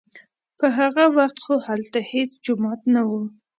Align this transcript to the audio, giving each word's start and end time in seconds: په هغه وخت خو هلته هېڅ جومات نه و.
په 0.59 0.67
هغه 0.77 1.05
وخت 1.17 1.37
خو 1.45 1.55
هلته 1.67 1.99
هېڅ 2.11 2.29
جومات 2.45 2.81
نه 2.93 3.01
و. 3.07 3.11